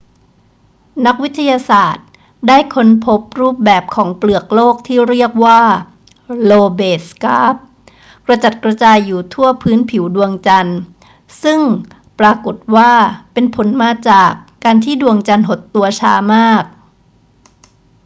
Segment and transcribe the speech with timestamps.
[1.05, 2.05] นักวิทยาศาสตร์
[2.47, 5.61] ได้ค้นพบรูปแบบของเปลือกโลกที่เรียกว่า
[6.49, 7.55] lobate scarp
[8.25, 10.79] กระจัดกระจายอยู่ทั่วพื้นผิวดวงจันทร์
[11.43, 11.59] ซึ่ง
[12.19, 12.91] ปรากฏว่า
[13.33, 14.31] เป็นผลมาจาก
[14.63, 16.63] การที่ดวงจันทร์หดตัวช้ามาก